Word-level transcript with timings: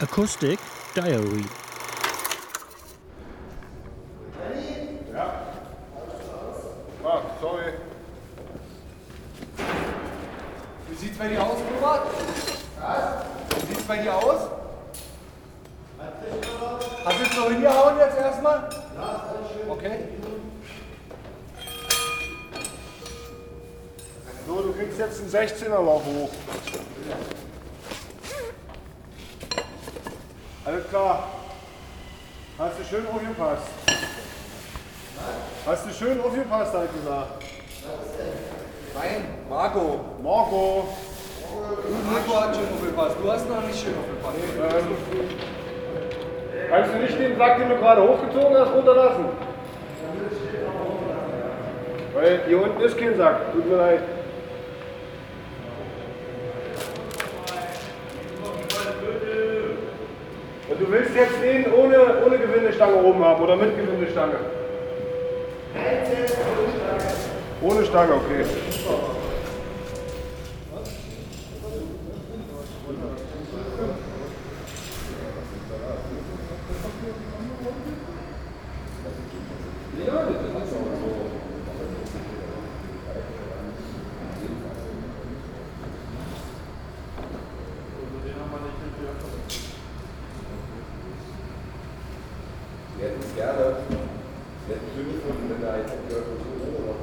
Acoustic 0.00 0.60
Diary. 0.94 1.44
Wie 10.88 10.94
sieht's 10.94 11.18
bei 11.18 11.28
dir 11.28 11.42
aus, 11.42 11.58
Robert? 11.58 12.02
Was? 12.80 13.60
Wie 13.60 13.74
sieht's 13.74 13.82
bei 13.88 13.96
dir 13.98 14.14
aus? 14.14 14.50
Hast 17.04 17.18
du 17.18 17.24
es 17.24 17.36
noch 17.36 17.50
hingehauen 17.50 17.98
jetzt 17.98 18.18
erstmal? 18.18 18.68
Ja, 18.94 19.34
schön. 19.52 19.68
Okay. 19.68 19.98
So, 24.46 24.62
du 24.62 24.72
kriegst 24.74 24.98
jetzt 24.98 25.20
einen 25.20 25.30
16er 25.30 25.70
Lauf 25.70 26.04
hoch. 26.04 26.30
Alles 30.68 30.86
klar. 30.90 31.28
Hast 32.58 32.78
du 32.78 32.84
schön 32.84 33.06
aufgepasst? 33.06 33.68
Hast 35.64 35.86
du 35.86 35.94
schön 35.94 36.20
aufgepasst, 36.20 36.74
halt 36.74 36.90
gesagt. 36.92 37.42
Nein, 38.94 39.24
Marco. 39.48 40.00
Marco. 40.22 40.88
Marco 42.12 42.40
hat 42.40 42.54
schön 42.54 42.66
aufgepasst. 42.74 43.16
Du 43.22 43.32
hast 43.32 43.48
noch 43.48 43.62
nicht 43.66 43.80
schön 43.80 43.94
aufgepasst. 43.96 44.36
Ähm, 44.76 45.28
kannst 46.68 46.92
du 46.92 46.98
nicht 46.98 47.18
den 47.18 47.38
Sack, 47.38 47.56
den 47.56 47.70
du 47.70 47.76
gerade 47.76 48.02
hochgezogen 48.02 48.58
hast, 48.58 48.70
runterlassen? 48.70 49.24
Weil 52.12 52.40
hier 52.46 52.62
unten 52.62 52.80
ist 52.82 52.98
kein 52.98 53.16
Sack. 53.16 53.52
Tut 53.54 53.66
mir 53.70 53.76
leid. 53.76 54.02
Du 60.88 60.94
willst 60.94 61.14
jetzt 61.14 61.42
den 61.42 61.72
ohne, 61.72 61.98
ohne 62.24 62.38
Gewindestange 62.38 62.96
oben 63.02 63.22
haben 63.22 63.42
oder 63.42 63.56
mit 63.56 63.76
Gewindestange? 63.76 64.36
Ohne 67.60 67.84
Stange, 67.84 68.14
okay. 68.14 68.44
wir 92.98 93.08
hätten 93.08 93.22
es 93.22 93.34
gerne, 93.36 93.78
wir 94.66 94.74
hätten 94.74 94.90
schön 94.90 95.06
gefunden, 95.06 95.46
wenn 95.54 95.62
da 95.62 95.78
jetzt 95.78 95.94
auch 95.94 96.02
die 96.02 96.10
Leute 96.10 96.97